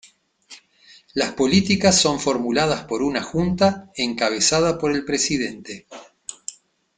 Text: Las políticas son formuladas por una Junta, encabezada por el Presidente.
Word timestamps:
Las 1.13 1.33
políticas 1.33 1.95
son 1.95 2.19
formuladas 2.19 2.85
por 2.85 3.03
una 3.03 3.21
Junta, 3.21 3.91
encabezada 3.95 4.79
por 4.79 4.91
el 4.93 5.05
Presidente. 5.05 5.85